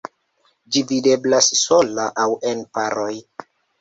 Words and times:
Ĝi 0.77 0.81
videblas 0.91 1.49
sola 1.59 2.07
aŭ 2.25 2.29
en 2.53 2.65
paroj. 2.79 3.11